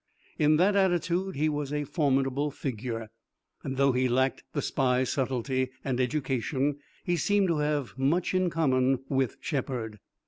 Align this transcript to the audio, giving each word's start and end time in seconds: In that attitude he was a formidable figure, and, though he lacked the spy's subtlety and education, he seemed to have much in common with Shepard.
In 0.39 0.57
that 0.57 0.75
attitude 0.75 1.35
he 1.35 1.47
was 1.47 1.71
a 1.71 1.83
formidable 1.83 2.49
figure, 2.49 3.11
and, 3.63 3.77
though 3.77 3.91
he 3.91 4.09
lacked 4.09 4.43
the 4.51 4.61
spy's 4.63 5.11
subtlety 5.11 5.69
and 5.85 5.99
education, 5.99 6.79
he 7.03 7.15
seemed 7.15 7.49
to 7.49 7.59
have 7.59 7.95
much 7.99 8.33
in 8.33 8.49
common 8.49 9.03
with 9.09 9.37
Shepard. 9.41 9.99